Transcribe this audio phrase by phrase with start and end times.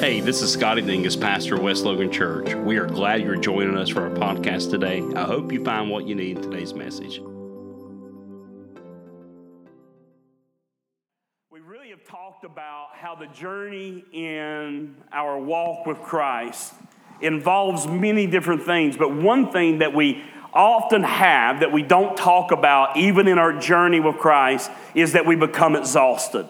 [0.00, 2.54] Hey, this is Scotty Dingus, pastor of West Logan Church.
[2.54, 5.02] We are glad you're joining us for our podcast today.
[5.16, 7.18] I hope you find what you need in today's message.
[11.50, 16.74] We really have talked about how the journey in our walk with Christ
[17.20, 20.22] involves many different things, but one thing that we
[20.54, 25.26] often have that we don't talk about, even in our journey with Christ, is that
[25.26, 26.46] we become exhausted.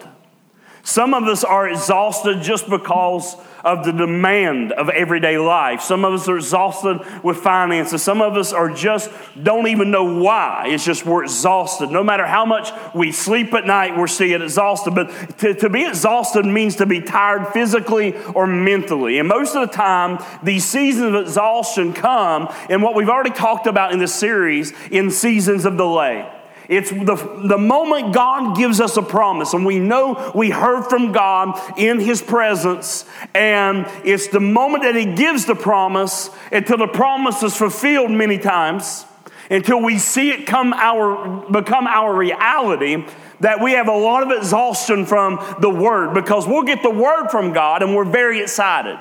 [0.89, 5.83] Some of us are exhausted just because of the demand of everyday life.
[5.83, 8.03] Some of us are exhausted with finances.
[8.03, 9.11] Some of us are just
[9.43, 10.69] don't even know why.
[10.69, 11.91] It's just we're exhausted.
[11.91, 14.95] No matter how much we sleep at night, we're still exhausted.
[14.95, 19.19] But to, to be exhausted means to be tired physically or mentally.
[19.19, 23.67] And most of the time, these seasons of exhaustion come in what we've already talked
[23.67, 26.27] about in this series in seasons of delay.
[26.69, 27.15] It's the,
[27.49, 31.99] the moment God gives us a promise, and we know we heard from God in
[31.99, 37.57] His presence, and it's the moment that He gives the promise until the promise is
[37.57, 39.07] fulfilled many times,
[39.51, 43.03] until we see it come our, become our reality,
[43.41, 47.29] that we have a lot of exhaustion from the Word because we'll get the Word
[47.31, 48.99] from God and we're very excited.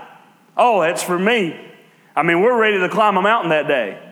[0.55, 1.59] Oh, that's for me.
[2.15, 4.06] I mean, we're ready to climb a mountain that day.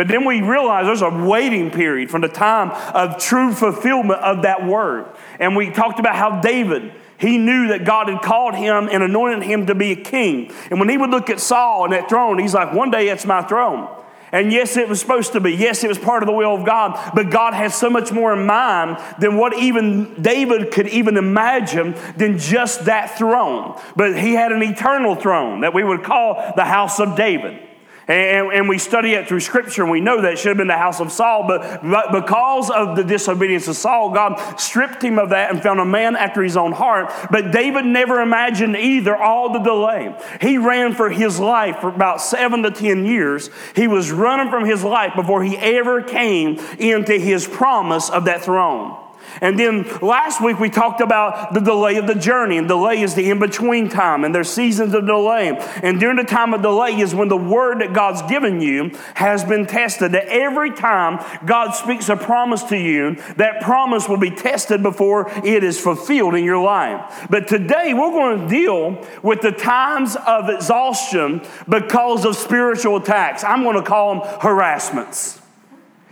[0.00, 4.44] But then we realize there's a waiting period from the time of true fulfillment of
[4.44, 5.04] that word.
[5.38, 9.42] And we talked about how David, he knew that God had called him and anointed
[9.42, 10.54] him to be a king.
[10.70, 13.26] And when he would look at Saul and that throne, he's like, one day it's
[13.26, 13.94] my throne.
[14.32, 15.52] And yes, it was supposed to be.
[15.52, 16.98] Yes, it was part of the will of God.
[17.14, 21.94] But God had so much more in mind than what even David could even imagine
[22.16, 23.78] than just that throne.
[23.96, 27.66] But he had an eternal throne that we would call the house of David.
[28.10, 30.66] And, and, we study it through Scripture, and we know that it should have been
[30.66, 35.16] the house of Saul, but, but because of the disobedience of Saul, God stripped him
[35.16, 37.12] of that and found a man after his own heart.
[37.30, 40.12] But David never imagined either all the delay.
[40.40, 43.48] He ran for his life for about seven to ten years.
[43.76, 48.42] He was running from his life before he ever came into his promise of that
[48.42, 48.99] throne.
[49.40, 53.14] And then last week we talked about the delay of the journey, and delay is
[53.14, 55.48] the in between time, and there's seasons of delay.
[55.82, 59.44] And during the time of delay is when the word that God's given you has
[59.44, 60.12] been tested.
[60.12, 65.30] That every time God speaks a promise to you, that promise will be tested before
[65.44, 67.26] it is fulfilled in your life.
[67.30, 73.44] But today we're going to deal with the times of exhaustion because of spiritual attacks.
[73.44, 75.40] I'm going to call them harassments.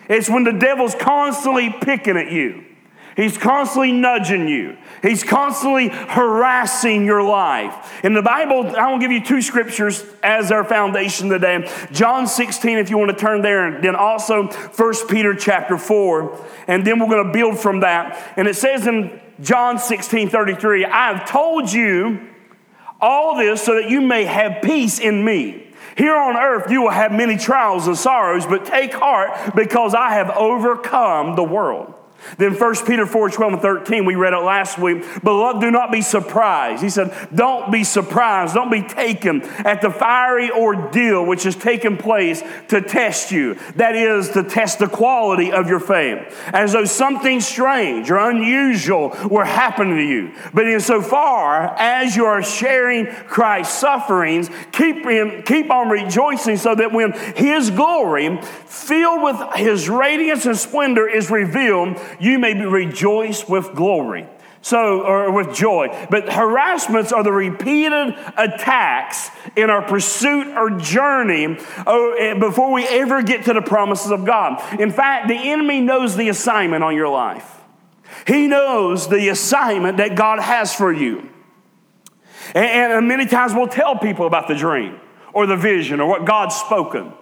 [0.09, 2.65] It's when the devil's constantly picking at you.
[3.19, 4.77] He's constantly nudging you.
[5.03, 7.93] He's constantly harassing your life.
[8.05, 11.69] In the Bible, I will give you two scriptures as our foundation today.
[11.91, 16.47] John 16, if you want to turn there, and then also 1 Peter chapter 4.
[16.69, 18.35] And then we're going to build from that.
[18.37, 22.21] And it says in John 16, 33, I have told you
[23.01, 25.75] all this so that you may have peace in me.
[25.97, 30.11] Here on earth, you will have many trials and sorrows, but take heart because I
[30.11, 31.95] have overcome the world.
[32.37, 35.05] Then 1 Peter 4 12 and 13, we read it last week.
[35.23, 36.83] Beloved, do not be surprised.
[36.83, 38.55] He said, Don't be surprised.
[38.55, 43.55] Don't be taken at the fiery ordeal which has taken place to test you.
[43.77, 46.19] That is, to test the quality of your faith.
[46.49, 50.33] As though something strange or unusual were happening to you.
[50.53, 56.93] But insofar as you are sharing Christ's sufferings, keep, him, keep on rejoicing so that
[56.93, 63.49] when his glory, filled with his radiance and splendor, is revealed, you may be rejoiced
[63.49, 64.29] with glory.
[64.61, 66.07] So, or with joy.
[66.11, 72.87] But harassments are the repeated attacks in our pursuit or journey oh, eh, before we
[72.87, 74.81] ever get to the promises of God.
[74.81, 77.61] In fact, the enemy knows the assignment on your life,
[78.27, 81.29] he knows the assignment that God has for you.
[82.55, 84.99] And, and many times we'll tell people about the dream
[85.33, 87.13] or the vision or what God's spoken.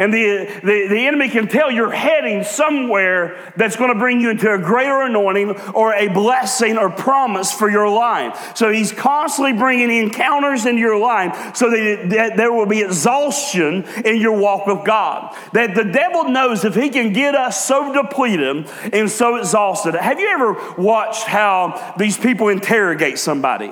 [0.00, 4.30] And the, the, the enemy can tell you're heading somewhere that's going to bring you
[4.30, 8.56] into a greater anointing or a blessing or promise for your life.
[8.56, 13.84] So he's constantly bringing encounters into your life so that, that there will be exhaustion
[14.02, 15.36] in your walk with God.
[15.52, 19.96] That the devil knows if he can get us so depleted and so exhausted.
[19.96, 23.70] Have you ever watched how these people interrogate somebody?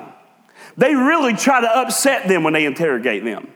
[0.77, 3.49] They really try to upset them when they interrogate them.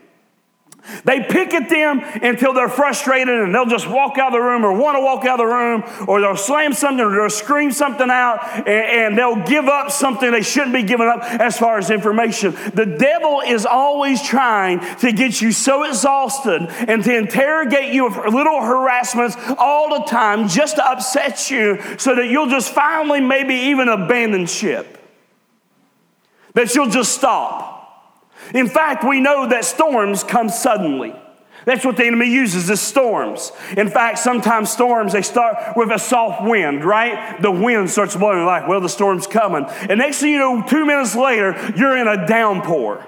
[1.05, 4.65] They pick at them until they're frustrated and they'll just walk out of the room
[4.65, 7.71] or want to walk out of the room or they'll slam something or they'll scream
[7.71, 11.77] something out and, and, they'll give up something they shouldn't be giving up as far
[11.77, 12.51] as information.
[12.73, 18.17] The devil is always trying to get you so exhausted and to interrogate you with
[18.33, 23.53] little harassments all the time just to upset you so that you'll just finally maybe
[23.53, 24.97] even abandon ship.
[26.55, 27.72] That you'll just stop.
[28.53, 31.15] In fact, we know that storms come suddenly.
[31.65, 33.51] That's what the enemy uses is storms.
[33.77, 37.41] In fact, sometimes storms they start with a soft wind, right?
[37.41, 39.65] The wind starts blowing like, well, the storm's coming.
[39.89, 43.07] And next thing you know, two minutes later, you're in a downpour.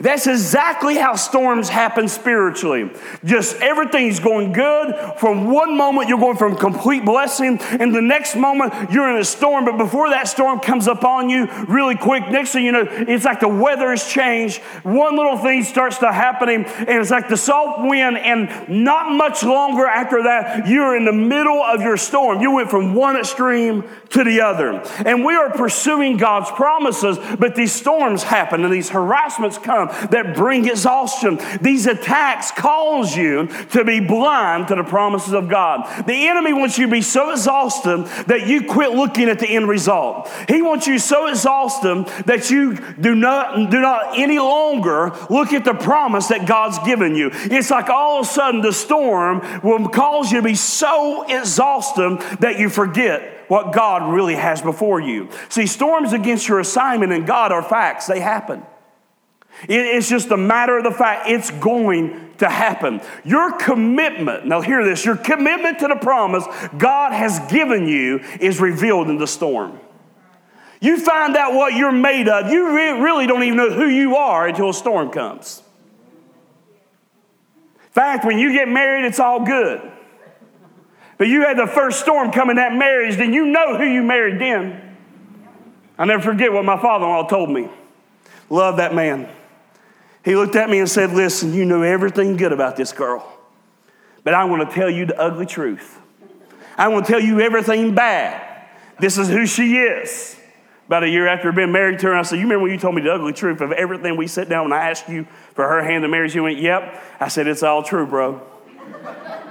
[0.00, 2.90] That's exactly how storms happen spiritually.
[3.24, 4.94] Just everything's going good.
[5.18, 9.24] From one moment, you're going from complete blessing, and the next moment, you're in a
[9.24, 9.64] storm.
[9.64, 13.40] But before that storm comes upon you really quick, next thing you know, it's like
[13.40, 14.58] the weather has changed.
[14.82, 19.42] One little thing starts to happening, and it's like the soft wind, and not much
[19.42, 22.40] longer after that, you're in the middle of your storm.
[22.40, 24.82] You went from one extreme to the other.
[25.04, 30.08] And we are pursuing God's promises, but these storms happen and these harassments come come
[30.10, 31.38] that bring exhaustion.
[31.60, 36.06] These attacks cause you to be blind to the promises of God.
[36.06, 39.68] The enemy wants you to be so exhausted that you quit looking at the end
[39.68, 40.30] result.
[40.48, 45.64] He wants you so exhausted that you do not, do not any longer look at
[45.64, 47.30] the promise that God's given you.
[47.32, 52.20] It's like all of a sudden the storm will cause you to be so exhausted
[52.40, 55.28] that you forget what God really has before you.
[55.48, 58.62] See, storms against your assignment and God are facts, they happen.
[59.68, 63.00] It's just a matter of the fact it's going to happen.
[63.24, 66.44] Your commitment, now hear this, your commitment to the promise
[66.76, 69.78] God has given you is revealed in the storm.
[70.80, 74.48] You find out what you're made of, you really don't even know who you are
[74.48, 75.62] until a storm comes.
[77.76, 79.80] In fact, when you get married, it's all good.
[81.18, 84.02] But you had the first storm come in that marriage, then you know who you
[84.02, 84.96] married then.
[85.96, 87.68] i never forget what my father in law told me.
[88.50, 89.28] Love that man.
[90.24, 93.26] He looked at me and said, Listen, you know everything good about this girl,
[94.24, 95.98] but I want to tell you the ugly truth.
[96.78, 98.68] I want to tell you everything bad.
[98.98, 100.36] This is who she is.
[100.86, 102.78] About a year after I'd been married to her, I said, You remember when you
[102.78, 105.66] told me the ugly truth of everything we sat down and I asked you for
[105.66, 106.34] her hand in marriage?
[106.34, 107.02] You went, Yep.
[107.20, 108.40] I said, It's all true, bro.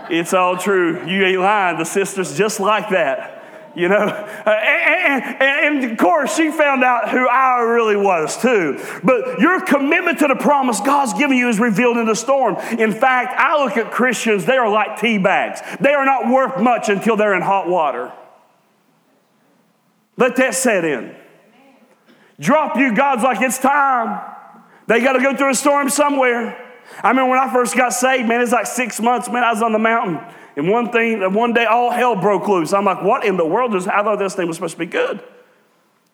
[0.10, 1.06] it's all true.
[1.06, 1.78] You ain't lying.
[1.78, 3.41] The sister's just like that
[3.76, 3.96] you know?
[3.96, 8.84] Uh, and, and, and, of course, she found out who I really was too.
[9.04, 12.56] But your commitment to the promise God's given you is revealed in the storm.
[12.78, 15.62] In fact, I look at Christians, they are like tea bags.
[15.80, 18.12] They are not worth much until they're in hot water.
[20.18, 21.16] Let that set in.
[22.40, 24.22] Drop you, God's like, it's time.
[24.88, 26.58] They got to go through a storm somewhere.
[27.04, 29.62] I mean, when I first got saved, man, it's like six months, man, I was
[29.62, 30.20] on the mountain.
[30.56, 32.74] And one thing, one day all hell broke loose.
[32.74, 34.86] I'm like, what in the world is, I thought this thing was supposed to be
[34.86, 35.24] good.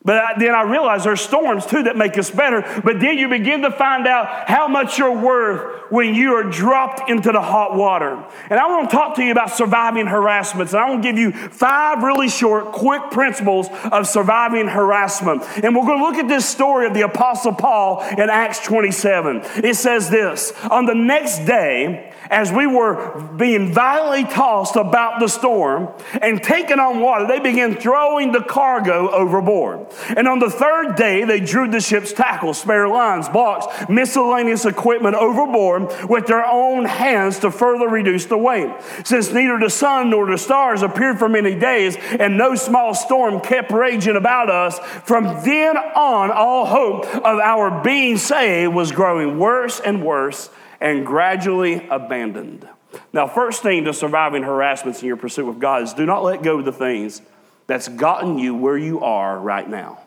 [0.08, 2.62] But I, then I realized there's storms too that make us better.
[2.82, 7.10] But then you begin to find out how much you're worth when you are dropped
[7.10, 8.24] into the hot water.
[8.50, 10.72] And I want to talk to you about surviving harassments.
[10.72, 15.44] And I want to give you five really short, quick principles of surviving harassment.
[15.62, 19.42] And we're going to look at this story of the Apostle Paul in Acts 27.
[19.62, 25.28] It says this On the next day, as we were being violently tossed about the
[25.28, 25.90] storm
[26.22, 29.88] and taken on water, they began throwing the cargo overboard.
[30.16, 35.16] And on the third day, they drew the ship's tackle, spare lines, blocks, miscellaneous equipment
[35.16, 38.72] overboard with their own hands to further reduce the weight.
[39.04, 43.40] Since neither the sun nor the stars appeared for many days, and no small storm
[43.42, 49.40] kept raging about us, from then on, all hope of our being saved was growing
[49.40, 52.68] worse and worse and gradually abandoned.
[53.14, 56.42] Now, first thing to surviving harassments in your pursuit of God is do not let
[56.42, 57.22] go of the things
[57.68, 60.00] that's gotten you where you are right now.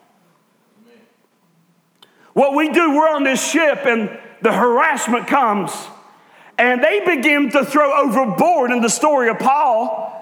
[2.32, 5.72] What we do, we're on this ship and the harassment comes,
[6.56, 10.16] and they begin to throw overboard in the story of Paul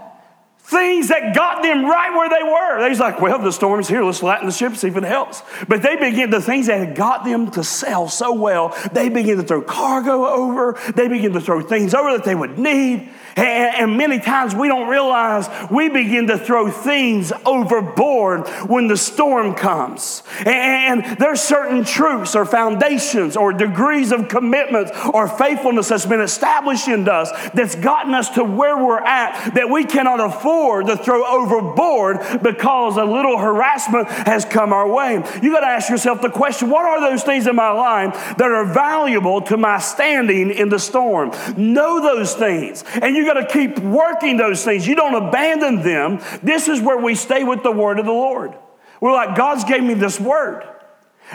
[0.68, 2.82] things that got them right where they were.
[2.82, 4.04] They was like, well, the storm's here.
[4.04, 5.42] Let's lighten the ship, see if it helps.
[5.66, 9.38] But they begin, the things that had got them to sail so well, they begin
[9.38, 10.78] to throw cargo over.
[10.94, 13.08] They begin to throw things over that they would need.
[13.38, 19.54] And, many times we don't realize we begin to throw things overboard when the storm
[19.54, 20.22] comes.
[20.44, 26.88] And, there's certain truths or foundations or degrees of commitment or faithfulness that's been established
[26.88, 31.24] in us that's gotten us to where we're at that we cannot afford to throw
[31.26, 35.14] overboard because a little harassment has come our way.
[35.42, 38.50] You got to ask yourself the question what are those things in my life that
[38.50, 41.32] are valuable to my standing in the storm?
[41.56, 42.84] Know those things.
[43.00, 44.86] And you got to keep working those things.
[44.86, 46.20] You don't abandon them.
[46.42, 48.54] This is where we stay with the word of the Lord.
[49.00, 50.66] We're like, God's gave me this word.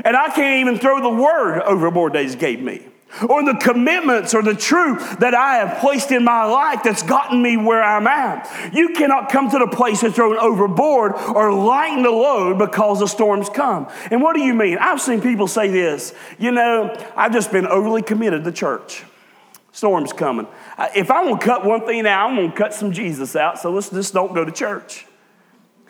[0.04, 2.88] And I can't even throw the word overboard that He's gave me.
[3.30, 7.42] or the commitments or the truth that I have placed in my life that's gotten
[7.42, 8.74] me where I'm at.
[8.74, 13.08] You cannot come to the place and throw overboard or lighten the load because the
[13.08, 13.88] storms come.
[14.10, 14.78] And what do you mean?
[14.80, 19.04] I've seen people say this, you know, I've just been overly committed to church.
[19.72, 20.48] Storm's coming.
[20.96, 23.90] If I'm gonna cut one thing out, I'm gonna cut some Jesus out, so let's
[23.90, 25.06] just don't go to church.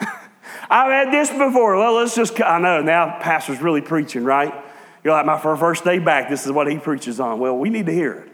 [0.69, 1.77] I've had this before.
[1.77, 4.53] Well, let's just, I know now pastor's really preaching, right?
[5.03, 7.39] You're like, my first day back, this is what he preaches on.
[7.39, 8.32] Well, we need to hear it.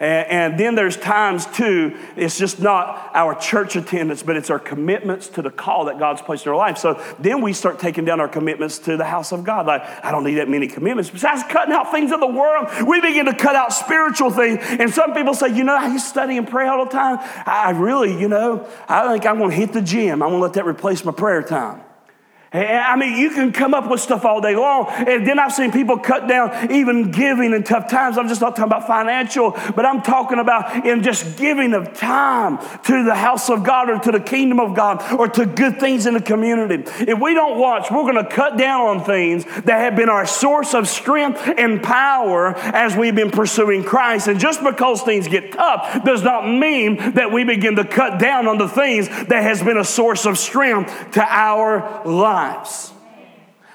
[0.00, 4.58] And, and, then there's times too, it's just not our church attendance, but it's our
[4.58, 6.78] commitments to the call that God's placed in our life.
[6.78, 9.66] So then we start taking down our commitments to the house of God.
[9.66, 11.10] Like, I don't need that many commitments.
[11.10, 14.58] Besides cutting out things of the world, we begin to cut out spiritual things.
[14.62, 17.18] And some people say, you know, I study and pray all the time.
[17.44, 20.22] I really, you know, I think I'm going to hit the gym.
[20.22, 21.82] I'm going to let that replace my prayer time.
[22.52, 24.88] Eh, eh, I mean, you can come up with stuff all day long.
[24.88, 28.18] And then I've seen people cut down even giving in tough times.
[28.18, 32.58] I'm just not talking about financial, but I'm talking about in just giving of time
[32.86, 36.06] to the house of God or to the kingdom of God or to good things
[36.06, 36.82] in the community.
[36.98, 40.26] If we don't watch, we're going to cut down on things that have been our
[40.26, 44.26] source of strength and power as we've been pursuing Christ.
[44.26, 48.48] And just because things get tough does not mean that we begin to cut down
[48.48, 52.92] on the things that has been a source of strength to our life lives.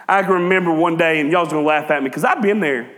[0.07, 2.91] I can remember one day, and y'all's gonna laugh at me because I've been there.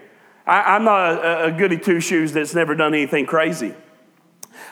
[0.45, 3.73] I, am not a, a goody two shoes that's never done anything crazy.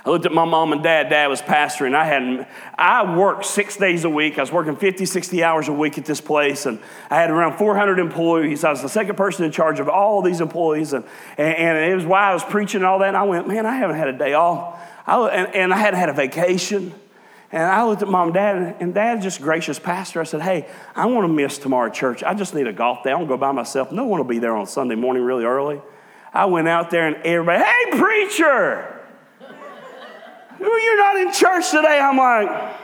[0.05, 1.09] I looked at my mom and dad.
[1.09, 2.47] Dad was pastor, and I had
[2.77, 4.37] I worked six days a week.
[4.37, 7.57] I was working 50, 60 hours a week at this place, and I had around
[7.57, 8.63] 400 employees.
[8.63, 11.05] I was the second person in charge of all these employees, and,
[11.37, 13.09] and, and it was why I was preaching and all that.
[13.09, 15.99] And I went, man, I haven't had a day off, I, and, and I hadn't
[15.99, 16.93] had a vacation.
[17.55, 20.19] And I looked at mom and dad, and dad, just gracious pastor.
[20.19, 22.21] I said, Hey, I want to miss tomorrow church.
[22.21, 23.13] I just need a golf day.
[23.13, 23.93] I to go by myself.
[23.93, 25.81] No one will be there on Sunday morning really early.
[26.33, 29.01] I went out there, and everybody, Hey, preacher!
[30.59, 31.97] You're not in church today.
[31.97, 32.75] I'm like,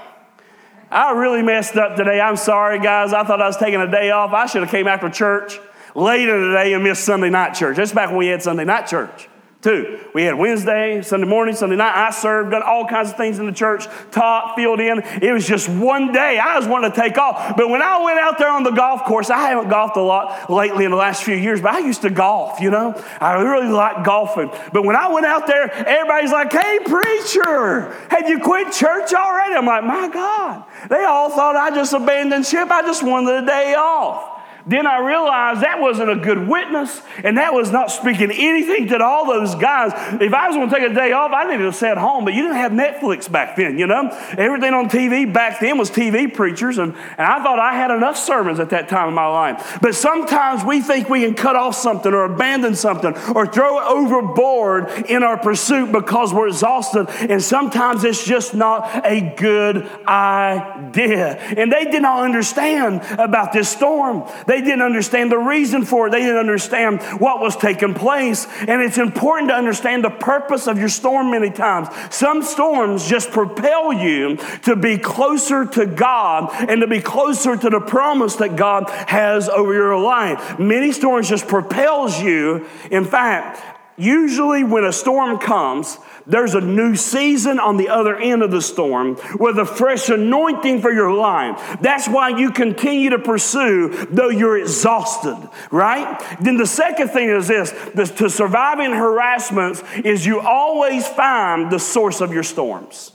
[0.90, 2.22] I really messed up today.
[2.22, 3.12] I'm sorry, guys.
[3.12, 4.32] I thought I was taking a day off.
[4.32, 5.60] I should have came after church
[5.96, 7.76] later today and missed Sunday night church.
[7.76, 9.28] That's back when we had Sunday night church.
[9.62, 11.96] Two, we had Wednesday, Sunday morning, Sunday night.
[11.96, 15.04] I served, done all kinds of things in the church, taught, filled in.
[15.22, 16.40] It was just one day.
[16.40, 17.56] I was wanting to take off.
[17.56, 20.50] But when I went out there on the golf course, I haven't golfed a lot
[20.50, 23.00] lately in the last few years, but I used to golf, you know.
[23.20, 24.52] I really like golfing.
[24.74, 29.54] But when I went out there, everybody's like, hey, preacher, have you quit church already?
[29.54, 30.64] I'm like, my God.
[30.90, 32.72] They all thought I just abandoned ship.
[32.72, 34.41] I just wanted a day off.
[34.66, 39.04] Then I realized that wasn't a good witness, and that was not speaking anything to
[39.04, 39.92] all those guys.
[40.22, 42.26] If I was going to take a day off, I needed to stay at home,
[42.26, 44.10] but you didn't have Netflix back then, you know?
[44.38, 48.18] Everything on TV back then was TV preachers, and, and I thought I had enough
[48.18, 49.80] sermons at that time in my life.
[49.82, 53.86] But sometimes we think we can cut off something or abandon something or throw it
[53.88, 61.38] overboard in our pursuit because we're exhausted, and sometimes it's just not a good idea.
[61.58, 64.30] And they did not understand about this storm.
[64.52, 66.10] They didn't understand the reason for it.
[66.10, 68.46] They didn't understand what was taking place.
[68.68, 71.88] And it's important to understand the purpose of your storm many times.
[72.14, 77.70] Some storms just propel you to be closer to God and to be closer to
[77.70, 80.60] the promise that God has over your life.
[80.60, 82.68] Many storms just propels you.
[82.92, 88.42] In fact, usually when a storm comes, there's a new season on the other end
[88.44, 91.78] of the storm with a fresh anointing for your life.
[91.82, 96.38] That's why you continue to pursue though you're exhausted, right?
[96.42, 97.72] Then the second thing is this,
[98.12, 103.12] to surviving harassments is you always find the source of your storms.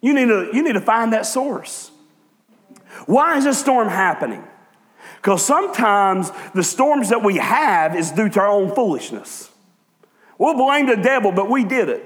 [0.00, 1.90] You need to, you need to find that source.
[3.06, 4.44] Why is this storm happening?
[5.16, 9.51] Because sometimes the storms that we have is due to our own foolishness.
[10.42, 12.04] We'll blame the devil, but we did it.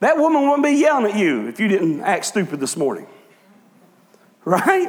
[0.00, 3.06] That woman wouldn't be yelling at you if you didn't act stupid this morning.
[4.44, 4.86] Right?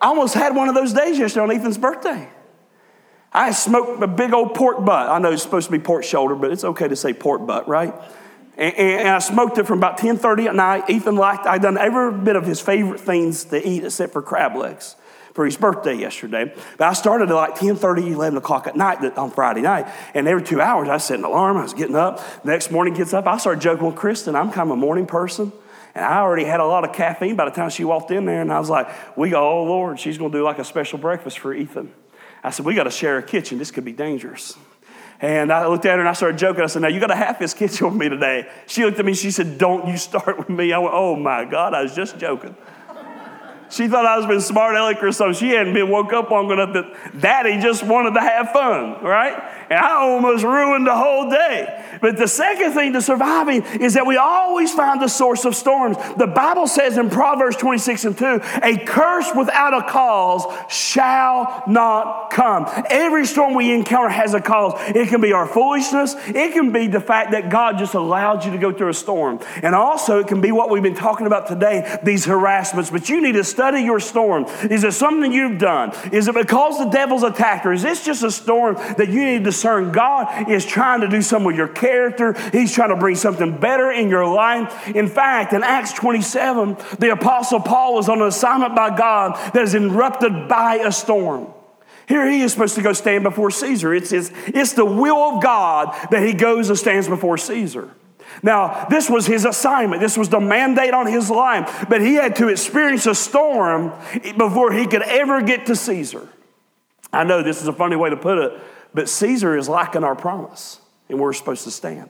[0.00, 2.28] I almost had one of those days yesterday on Ethan's birthday.
[3.32, 5.08] I smoked a big old pork butt.
[5.08, 7.68] I know it's supposed to be pork shoulder, but it's okay to say pork butt,
[7.68, 7.94] right?
[8.56, 10.90] And, and, I smoked it from about 10:30 at night.
[10.90, 11.46] Ethan liked.
[11.46, 14.96] I'd done every bit of his favorite things to eat except for crab legs
[15.34, 16.52] for his birthday yesterday.
[16.76, 19.86] But I started at like 10 30, 11 o'clock at night on Friday night.
[20.14, 21.56] And every two hours, I set an alarm.
[21.56, 22.20] I was getting up.
[22.44, 23.26] next morning gets up.
[23.26, 24.36] I started joking with Kristen.
[24.36, 25.52] I'm kind of a morning person.
[25.94, 28.40] And I already had a lot of caffeine by the time she walked in there.
[28.40, 30.98] And I was like, we go, oh, Lord, she's going to do like a special
[30.98, 31.92] breakfast for Ethan.
[32.42, 33.58] I said, we got to share a kitchen.
[33.58, 34.56] This could be dangerous.
[35.20, 36.62] And I looked at her and I started joking.
[36.62, 38.50] I said, Now you got to half this kitchen with me today.
[38.66, 40.72] She looked at me she said, Don't you start with me.
[40.72, 42.56] I went, Oh my God, I was just joking.
[43.70, 45.38] She thought I was being smart aleck or something.
[45.38, 49.40] She hadn't been woke up long enough that daddy just wanted to have fun, right?
[49.70, 51.98] And I almost ruined the whole day.
[52.00, 55.96] But the second thing to surviving is that we always find the source of storms.
[56.16, 62.30] The Bible says in Proverbs 26 and 2, a curse without a cause shall not
[62.30, 62.66] come.
[62.90, 64.74] Every storm we encounter has a cause.
[64.88, 68.50] It can be our foolishness, it can be the fact that God just allowed you
[68.50, 69.38] to go through a storm.
[69.62, 72.90] And also, it can be what we've been talking about today these harassments.
[72.90, 74.46] But you need to study your storm.
[74.70, 75.92] Is it something you've done?
[76.12, 77.66] Is it because the devil's attacked?
[77.66, 79.92] Or is this just a storm that you need to discern?
[79.92, 83.90] God is trying to do something with your character, He's trying to bring something better
[83.90, 84.88] in your life.
[84.88, 89.62] In fact, in Acts 27, the Apostle Paul was on an assignment by God that
[89.62, 91.52] is interrupted by a storm.
[92.08, 93.92] Here he is supposed to go stand before Caesar.
[93.92, 97.90] It's, it's, it's the will of God that he goes and stands before Caesar.
[98.42, 100.00] Now, this was his assignment.
[100.00, 101.86] This was the mandate on his life.
[101.88, 103.92] But he had to experience a storm
[104.36, 106.28] before he could ever get to Caesar.
[107.12, 108.60] I know this is a funny way to put it,
[108.94, 112.08] but Caesar is lacking our promise, and we're supposed to stand.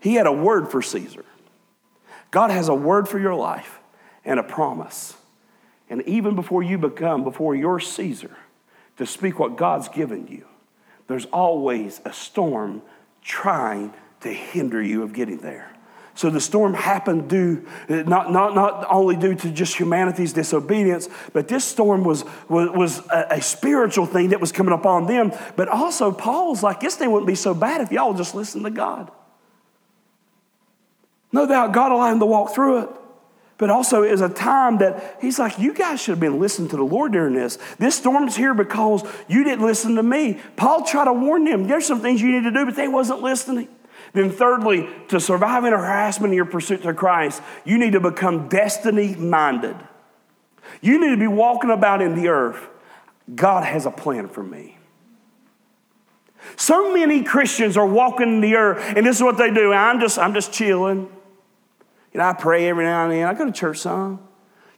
[0.00, 1.24] He had a word for Caesar.
[2.30, 3.78] God has a word for your life
[4.24, 5.16] and a promise.
[5.88, 8.36] And even before you become, before you're Caesar,
[8.96, 10.46] to speak what God's given you,
[11.06, 12.82] there's always a storm
[13.22, 15.72] trying to hinder you of getting there.
[16.14, 21.08] So the storm happened due, uh, not, not, not only due to just humanity's disobedience,
[21.32, 25.32] but this storm was, was, was a, a, spiritual thing that was coming upon them.
[25.56, 28.70] But also, Paul's like, this thing wouldn't be so bad if y'all just listened to
[28.70, 29.10] God.
[31.32, 32.90] No doubt God allowed him to walk through it.
[33.56, 36.76] But also, is a time that he's like, you guys should have been listening to
[36.76, 37.58] the Lord during this.
[37.78, 40.40] This storm's here because you didn't listen to me.
[40.56, 43.22] Paul tried to warn them, there's some things you need to do, but they wasn't
[43.22, 43.68] listening.
[44.12, 48.48] Then, thirdly, to survive in harassment in your pursuit to Christ, you need to become
[48.48, 49.76] destiny minded.
[50.80, 52.68] You need to be walking about in the earth.
[53.34, 54.78] God has a plan for me.
[56.56, 59.72] So many Christians are walking in the earth, and this is what they do.
[59.72, 61.10] I'm just, I'm just chilling.
[62.12, 63.26] You know, I pray every now and then.
[63.26, 64.20] I go to church some.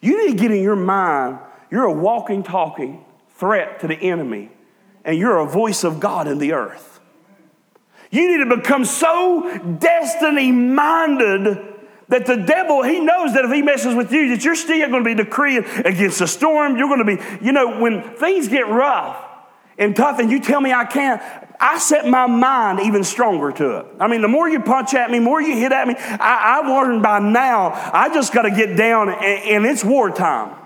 [0.00, 1.38] You need to get in your mind,
[1.70, 4.50] you're a walking, talking threat to the enemy,
[5.04, 6.93] and you're a voice of God in the earth.
[8.14, 11.58] You need to become so destiny minded
[12.08, 15.02] that the devil, he knows that if he messes with you, that you're still going
[15.02, 16.76] to be decreeing against the storm.
[16.76, 19.16] You're going to be, you know, when things get rough
[19.78, 21.20] and tough and you tell me I can't,
[21.58, 23.86] I set my mind even stronger to it.
[23.98, 26.60] I mean, the more you punch at me, the more you hit at me, I,
[26.62, 30.63] have learned by now, I just got to get down and, and it's wartime.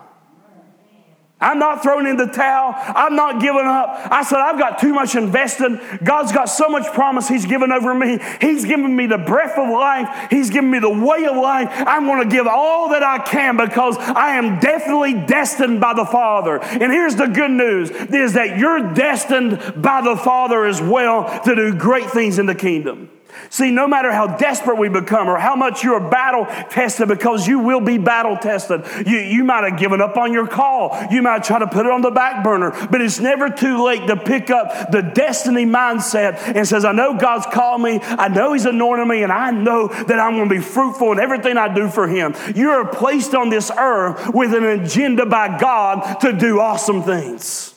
[1.41, 2.75] I'm not throwing in the towel.
[2.77, 4.09] I'm not giving up.
[4.11, 5.81] I said, I've got too much invested.
[6.03, 8.19] God's got so much promise He's given over me.
[8.41, 10.31] He's given me the breath of life.
[10.31, 11.69] He's given me the way of life.
[11.71, 16.05] I'm going to give all that I can because I am definitely destined by the
[16.05, 16.59] Father.
[16.61, 21.55] And here's the good news is that you're destined by the Father as well to
[21.55, 23.11] do great things in the kingdom.
[23.51, 27.59] See, no matter how desperate we become or how much you're battle tested, because you
[27.59, 30.97] will be battle tested, you, you might have given up on your call.
[31.11, 34.07] You might try to put it on the back burner, but it's never too late
[34.09, 38.53] to pick up the destiny mindset and says, I know God's called me, I know
[38.53, 41.73] He's anointed me, and I know that I'm going to be fruitful in everything I
[41.73, 42.35] do for Him.
[42.55, 47.75] You're placed on this earth with an agenda by God to do awesome things.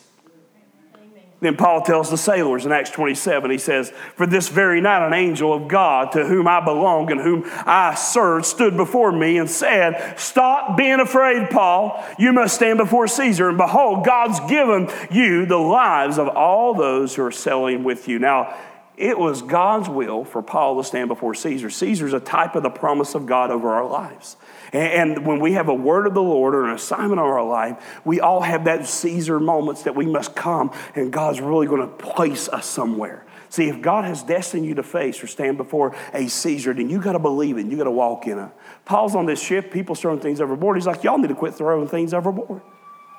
[1.42, 5.12] Then Paul tells the sailors in Acts 27, he says, For this very night, an
[5.12, 9.50] angel of God to whom I belong and whom I serve stood before me and
[9.50, 12.00] said, Stop being afraid, Paul.
[12.16, 13.48] You must stand before Caesar.
[13.48, 18.20] And behold, God's given you the lives of all those who are sailing with you.
[18.20, 18.56] Now,
[18.96, 21.70] it was God's will for Paul to stand before Caesar.
[21.70, 24.36] Caesar's a type of the promise of God over our lives.
[24.72, 28.00] And when we have a word of the Lord or an assignment of our life,
[28.06, 31.94] we all have that Caesar moments that we must come and God's really going to
[31.94, 33.26] place us somewhere.
[33.50, 37.02] See, if God has destined you to face or stand before a Caesar, then you
[37.02, 37.66] got to believe it.
[37.66, 38.48] You got to walk in it.
[38.86, 39.70] Paul's on this ship.
[39.70, 40.78] People throwing things overboard.
[40.78, 42.62] He's like, y'all need to quit throwing things overboard.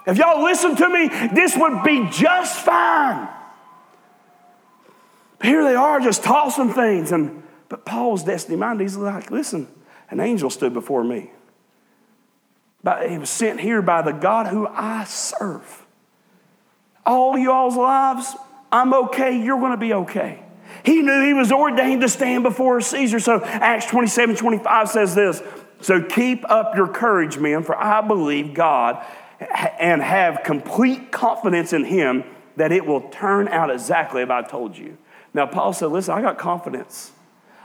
[0.08, 3.30] If y'all listen to me, this would be just fine.
[5.38, 7.12] But Here they are just tossing things.
[7.12, 8.84] And but Paul's destiny minded.
[8.84, 9.68] He's like, listen,
[10.10, 11.32] an angel stood before me.
[12.84, 15.86] But he was sent here by the God who I serve.
[17.06, 18.36] All y'all's lives,
[18.72, 20.44] I'm okay, you're going to be okay.
[20.84, 23.20] He knew he was ordained to stand before Caesar.
[23.20, 25.42] So Acts 27 25 says this
[25.82, 29.06] So keep up your courage, men, for I believe God
[29.80, 32.24] and have complete confidence in him
[32.56, 34.98] that it will turn out exactly as I told you.
[35.34, 37.13] Now, Paul said, Listen, I got confidence.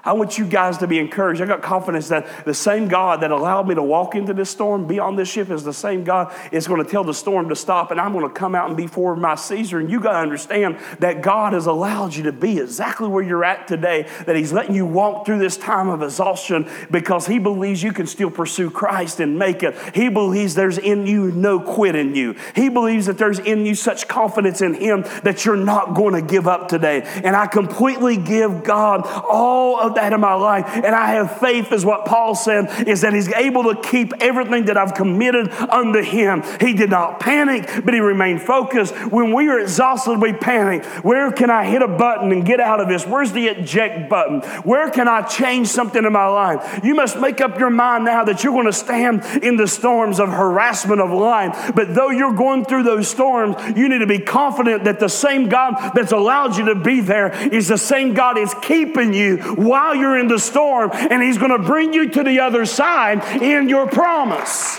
[0.04, 1.40] I want you guys to be encouraged.
[1.42, 4.86] I got confidence that the same God that allowed me to walk into this storm,
[4.86, 7.56] be on this ship, is the same God is going to tell the storm to
[7.56, 9.80] stop, and I'm going to come out and be for my Caesar.
[9.80, 13.44] And you got to understand that God has allowed you to be exactly where you're
[13.44, 17.82] at today, that He's letting you walk through this time of exhaustion because He believes
[17.82, 19.76] you can still pursue Christ and make it.
[19.94, 22.36] He believes there's in you no quit in you.
[22.54, 26.22] He believes that there's in you such confidence in Him that you're not going to
[26.22, 27.02] give up today.
[27.02, 30.66] And I completely give God all of that in my life.
[30.68, 34.66] And I have faith, is what Paul said, is that he's able to keep everything
[34.66, 36.42] that I've committed unto him.
[36.60, 38.94] He did not panic, but he remained focused.
[39.10, 40.84] When we are exhausted, we panic.
[41.04, 43.06] Where can I hit a button and get out of this?
[43.06, 44.40] Where's the eject button?
[44.62, 46.80] Where can I change something in my life?
[46.82, 50.20] You must make up your mind now that you're going to stand in the storms
[50.20, 51.72] of harassment of life.
[51.74, 55.48] But though you're going through those storms, you need to be confident that the same
[55.48, 59.38] God that's allowed you to be there is the same God is keeping you
[59.78, 63.22] while you're in the storm, and He's going to bring you to the other side
[63.40, 64.76] in your promise.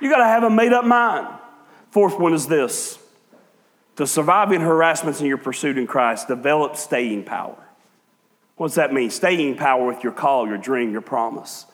[0.00, 1.26] You got to have a made up mind.
[1.90, 2.98] Fourth one is this
[3.96, 7.56] to survive in harassments in your pursuit in Christ, develop staying power.
[8.54, 9.10] What does that mean?
[9.10, 11.66] Staying power with your call, your dream, your promise.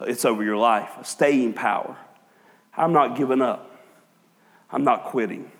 [0.00, 0.90] It's over your life.
[1.02, 1.98] Staying power.
[2.74, 3.70] I'm not giving up.
[4.70, 5.52] I'm not quitting.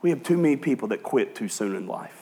[0.00, 2.17] We have too many people that quit too soon in life.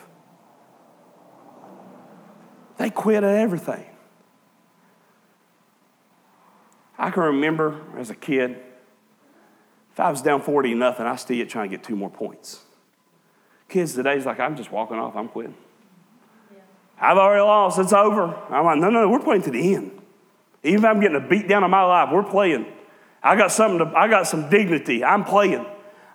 [2.78, 3.84] They quit at everything.
[6.98, 8.56] I can remember as a kid,
[9.92, 12.62] if I was down 40 and nothing, I still trying to get two more points.
[13.68, 15.54] Kids today's like, I'm just walking off, I'm quitting.
[16.52, 16.60] Yeah.
[17.00, 18.34] I've already lost, it's over.
[18.50, 20.02] I'm like, no, no, no, we're playing to the end.
[20.62, 22.66] Even if I'm getting a beat down on my life, we're playing.
[23.22, 25.04] I got something to, I got some dignity.
[25.04, 25.66] I'm playing.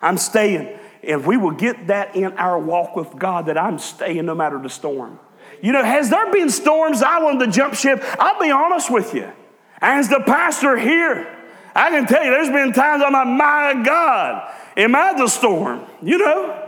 [0.01, 0.77] I'm staying.
[1.01, 4.59] If we will get that in our walk with God, that I'm staying no matter
[4.59, 5.19] the storm.
[5.61, 8.03] You know, has there been storms I wanted to jump ship?
[8.19, 9.31] I'll be honest with you.
[9.79, 11.27] As the pastor here,
[11.75, 15.85] I can tell you there's been times I'm like, my God, am I the storm?
[16.01, 16.67] You know?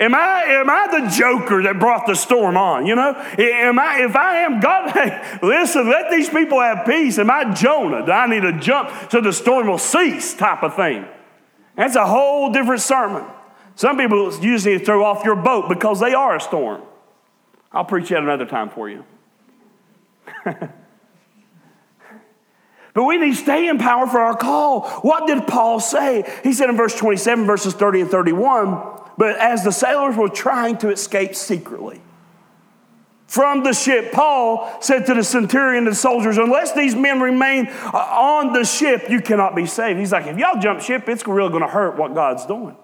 [0.00, 2.86] Am I, am I the joker that brought the storm on?
[2.86, 3.14] You know?
[3.36, 7.18] Am I, if I am God, hey, listen, let these people have peace.
[7.18, 8.06] Am I Jonah?
[8.06, 11.04] Do I need to jump so the storm will cease type of thing?
[11.76, 13.24] That's a whole different sermon.
[13.74, 16.82] Some people usually throw off your boat because they are a storm.
[17.72, 19.04] I'll preach that another time for you.
[20.44, 20.72] but
[22.94, 24.88] we need staying power for our call.
[25.00, 26.24] What did Paul say?
[26.42, 30.78] He said in verse 27, verses 30 and 31, but as the sailors were trying
[30.78, 32.00] to escape secretly
[33.28, 37.68] from the ship, Paul said to the centurion and the soldiers, Unless these men remain
[37.68, 40.00] uh, on the ship, you cannot be saved.
[40.00, 42.74] He's like, If y'all jump ship, it's really going to hurt what God's doing.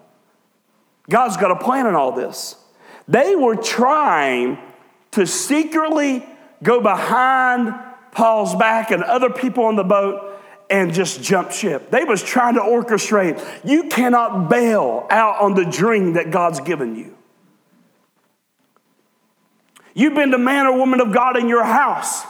[1.09, 2.57] God's got a plan in all this.
[3.07, 4.59] They were trying
[5.15, 6.25] to secretly
[6.61, 7.73] go behind
[8.11, 11.89] Paul's back and other people on the boat and just jump ship.
[11.89, 13.43] They was trying to orchestrate.
[13.63, 17.15] You cannot bail out on the dream that God's given you.
[19.93, 22.23] You've been the man or woman of God in your house.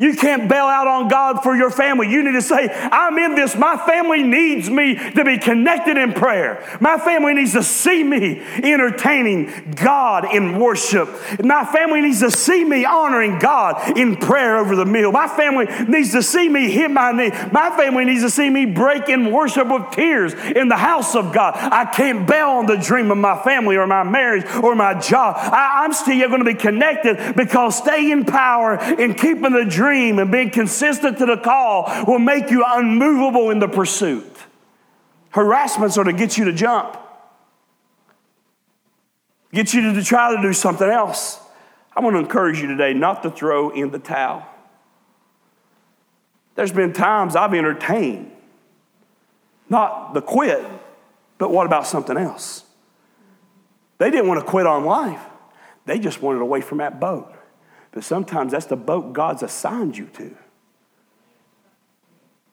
[0.00, 2.08] You can't bail out on God for your family.
[2.08, 3.56] You need to say, I'm in this.
[3.56, 6.64] My family needs me to be connected in prayer.
[6.80, 11.08] My family needs to see me entertaining God in worship.
[11.42, 15.10] My family needs to see me honoring God in prayer over the meal.
[15.10, 17.30] My family needs to see me hit my knee.
[17.50, 21.32] My family needs to see me break in worship with tears in the house of
[21.32, 21.54] God.
[21.56, 25.34] I can't bail on the dream of my family or my marriage or my job.
[25.38, 29.87] I, am still going to be connected because staying in power and keeping the dream
[29.88, 34.36] dream and being consistent to the call will make you unmovable in the pursuit.
[35.30, 36.96] Harassments are to get you to jump,
[39.52, 41.40] get you to try to do something else.
[41.96, 44.46] I want to encourage you today not to throw in the towel.
[46.54, 48.30] There's been times I've entertained,
[49.70, 50.64] not the quit,
[51.38, 52.64] but what about something else?
[53.98, 55.22] They didn't want to quit on life,
[55.86, 57.37] they just wanted away from that boat.
[57.98, 60.32] But sometimes that's the boat God's assigned you to.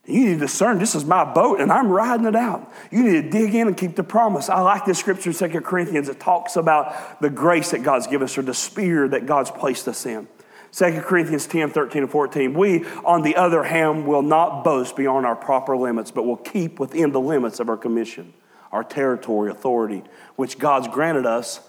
[0.07, 2.73] You need to discern this is my boat and I'm riding it out.
[2.89, 4.49] You need to dig in and keep the promise.
[4.49, 6.09] I like this scripture in 2 Corinthians.
[6.09, 9.87] It talks about the grace that God's given us or the sphere that God's placed
[9.87, 10.27] us in.
[10.71, 12.55] 2 Corinthians 10, 13, and 14.
[12.55, 16.79] We, on the other hand, will not boast beyond our proper limits, but will keep
[16.79, 18.33] within the limits of our commission,
[18.71, 20.01] our territory, authority,
[20.37, 21.59] which God's granted us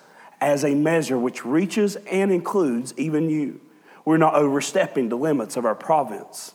[0.41, 3.61] as a measure which reaches and includes even you.
[4.07, 6.55] We're not overstepping the limits of our province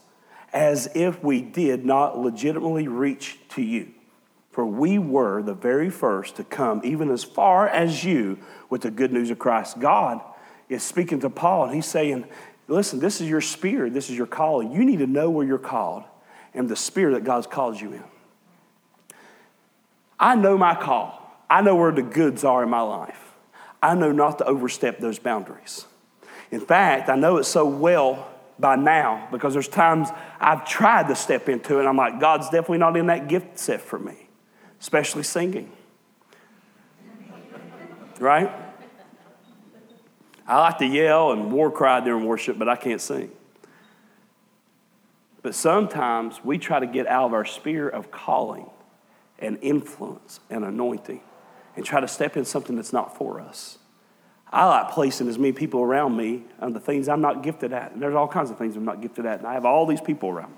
[0.53, 3.91] as if we did not legitimately reach to you.
[4.51, 8.91] For we were the very first to come, even as far as you, with the
[8.91, 9.79] good news of Christ.
[9.79, 10.21] God
[10.69, 12.25] is speaking to Paul, and he's saying,
[12.67, 14.71] Listen, this is your spirit, this is your calling.
[14.71, 16.03] You need to know where you're called
[16.53, 18.03] and the spirit that God's called you in.
[20.17, 21.17] I know my call.
[21.49, 23.33] I know where the goods are in my life.
[23.83, 25.85] I know not to overstep those boundaries.
[26.51, 28.27] In fact, I know it so well
[28.59, 30.09] by now because there's times
[30.39, 33.57] I've tried to step into it and I'm like, God's definitely not in that gift
[33.57, 34.27] set for me,
[34.79, 35.71] especially singing.
[38.19, 38.51] Right?
[40.45, 43.31] I like to yell and war cry during worship, but I can't sing.
[45.41, 48.69] But sometimes we try to get out of our sphere of calling
[49.39, 51.21] and influence and anointing
[51.75, 53.79] and try to step in something that's not for us.
[54.51, 57.93] I like placing as many people around me on the things I'm not gifted at.
[57.93, 59.39] And there's all kinds of things I'm not gifted at.
[59.39, 60.57] And I have all these people around me.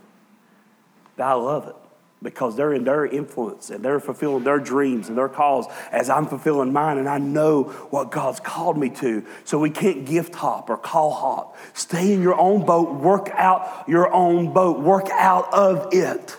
[1.24, 1.76] I love it
[2.24, 6.26] because they're in their influence and they're fulfilling their dreams and their calls as I'm
[6.26, 6.98] fulfilling mine.
[6.98, 9.24] And I know what God's called me to.
[9.44, 11.58] So we can't gift hop or call hop.
[11.74, 16.38] Stay in your own boat, work out your own boat, work out of it.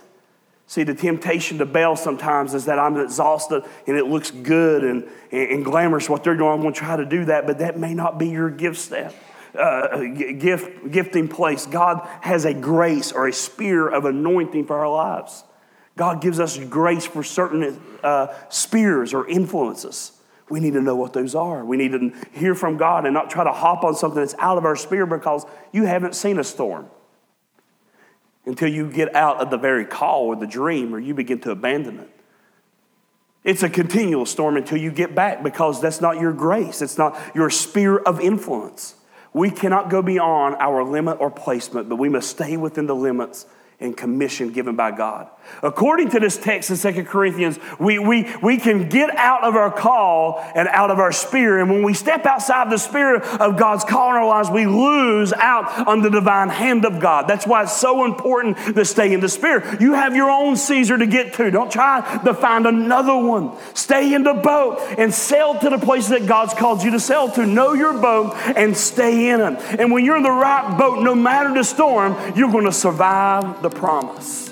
[0.74, 5.08] See, the temptation to bail sometimes is that I'm exhausted and it looks good and,
[5.30, 6.50] and glamorous what they're doing.
[6.50, 9.14] I'm going to try to do that, but that may not be your gift step.
[9.56, 11.64] Uh, gift, gifting place.
[11.66, 15.44] God has a grace or a sphere of anointing for our lives.
[15.96, 20.10] God gives us grace for certain uh, spheres or influences.
[20.48, 21.64] We need to know what those are.
[21.64, 24.58] We need to hear from God and not try to hop on something that's out
[24.58, 26.90] of our sphere because you haven't seen a storm
[28.46, 31.50] until you get out of the very call or the dream or you begin to
[31.50, 32.10] abandon it.
[33.42, 36.80] It's a continual storm until you get back because that's not your grace.
[36.80, 38.94] It's not your sphere of influence.
[39.34, 43.46] We cannot go beyond our limit or placement, but we must stay within the limits
[43.80, 45.28] and commission given by God.
[45.62, 49.70] According to this text in Second Corinthians, we, we, we can get out of our
[49.70, 51.62] call and out of our spirit.
[51.62, 55.32] And when we step outside the spirit of God's call in our lives, we lose
[55.32, 57.28] out on the divine hand of God.
[57.28, 59.80] That's why it's so important to stay in the spirit.
[59.80, 61.50] You have your own Caesar to get to.
[61.50, 63.52] Don't try to find another one.
[63.74, 67.28] Stay in the boat and sail to the places that God's called you to sail
[67.32, 67.44] to.
[67.44, 69.60] Know your boat and stay in it.
[69.78, 73.62] And when you're in the right boat, no matter the storm, you're going to survive
[73.64, 74.50] the promise.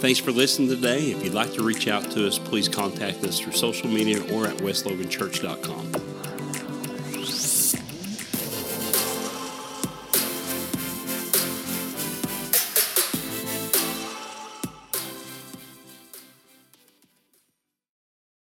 [0.00, 1.12] Thanks for listening today.
[1.12, 4.48] If you'd like to reach out to us, please contact us through social media or
[4.48, 6.15] at westloganchurch.com.